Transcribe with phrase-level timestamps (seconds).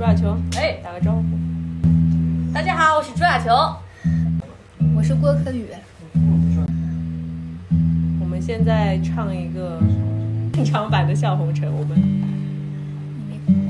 [0.00, 1.22] 朱亚琼，哎，打个招呼。
[2.54, 3.52] 大家好，我是朱亚琼。
[4.96, 5.66] 我是郭可宇。
[8.18, 9.78] 我们现在唱一个
[10.54, 11.98] 正常版的《笑红尘》，我们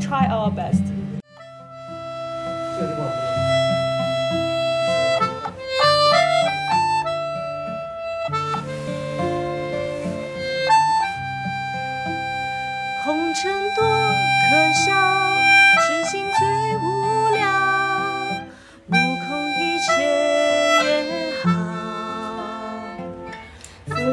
[0.01, 0.85] try our best。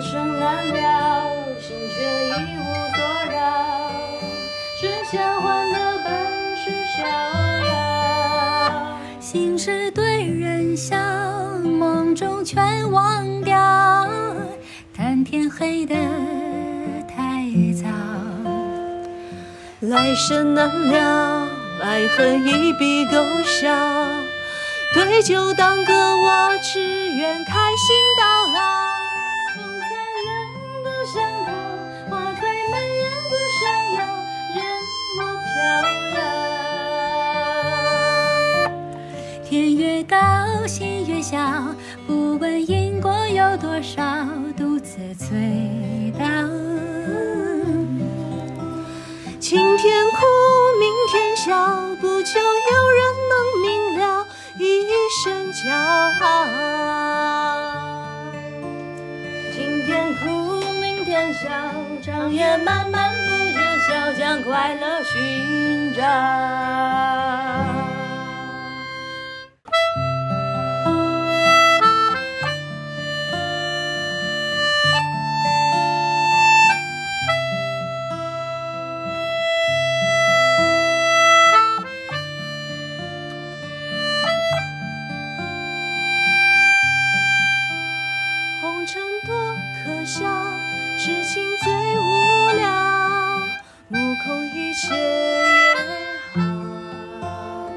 [0.02, 2.64] 生难料，心却一无
[2.96, 2.98] 所
[3.32, 3.92] 扰，
[4.80, 6.06] 只想换得半
[6.56, 7.04] 世逍
[7.68, 7.70] 遥。
[9.20, 10.96] 心事对人笑，
[11.64, 14.08] 梦中全忘掉，
[14.96, 15.96] 叹天黑得
[17.08, 17.88] 太早。
[19.80, 21.48] 来生难料，
[21.82, 23.76] 爱恨一笔勾销。
[24.94, 26.80] 对酒当歌，我只
[27.16, 28.27] 愿开心到。
[31.14, 31.50] 想逃，
[32.10, 32.42] 花再
[32.72, 33.60] 美人不想
[33.96, 33.98] 要，
[34.56, 34.60] 任
[35.20, 35.56] 我飘
[36.16, 36.18] 摇。
[39.46, 40.16] 天越高，
[40.68, 41.38] 心越小，
[42.06, 44.04] 不问因果有多少，
[61.44, 61.50] 笑，
[62.02, 66.02] 长夜漫漫不觉晓，将快乐寻找。
[91.08, 92.04] 痴情最无
[92.58, 92.68] 聊，
[93.88, 93.96] 目
[94.26, 94.94] 空一切
[96.34, 97.72] 好。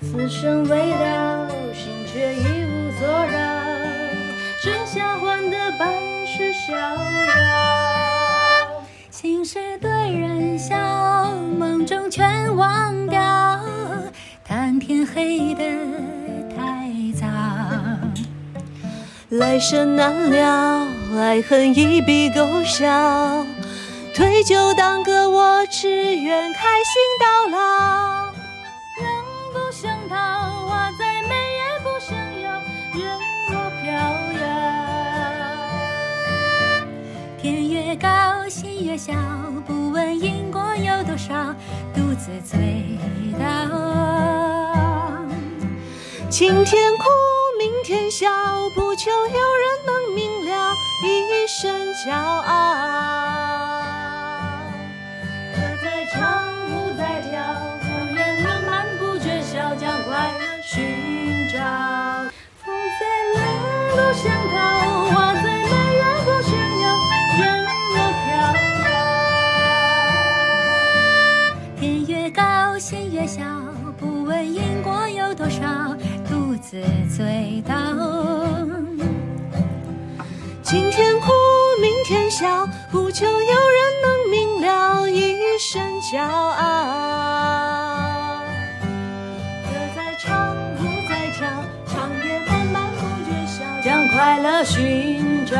[0.00, 3.34] 此生未了，心却一无所扰，
[4.62, 5.92] 只想换得半
[6.24, 6.96] 世逍遥。
[9.10, 13.60] 心事对人笑，梦中全忘掉，
[14.44, 15.64] 谈天黑得
[19.30, 20.86] 来生难料，
[21.18, 23.44] 爱恨一笔勾销。
[24.14, 27.26] 对酒当歌，我只愿开心到
[27.58, 28.26] 老。
[28.96, 29.04] 人
[29.52, 30.14] 不想逃，
[30.68, 32.52] 花再美也不想要，
[32.94, 33.18] 任
[33.50, 33.92] 我飘
[34.40, 34.46] 摇。
[37.42, 39.12] 天越高，心越小，
[39.66, 41.52] 不问因果有多少，
[41.92, 42.96] 独自醉
[43.40, 43.44] 倒。
[46.30, 47.04] 晴天哭，
[47.86, 48.28] 天笑，
[48.74, 50.74] 不求有人能明了，
[51.04, 52.50] 一身骄傲。
[55.54, 56.18] 歌在唱，
[56.66, 57.38] 舞在跳，
[57.80, 61.60] 不愿能漫不觉晓，将快乐寻找。
[62.64, 63.40] 风再冷
[63.92, 64.58] 不想逃，
[65.14, 66.50] 花再美也不想
[66.82, 66.84] 要，
[67.38, 67.40] 任
[67.94, 68.26] 我飘
[68.82, 68.90] 摇。
[71.78, 72.42] 天越高，
[72.80, 73.44] 心越小，
[77.56, 77.74] 醉倒。
[80.62, 81.32] 晴天哭，
[81.80, 86.64] 明天笑，不求有人能明了，一身骄傲。
[89.64, 91.48] 歌在唱，舞在跳，
[91.86, 95.56] 长夜漫漫不觉晓，将快乐寻找。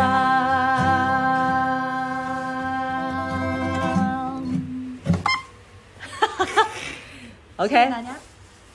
[7.56, 7.90] OK，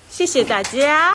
[0.09, 1.09] 谢谢大家。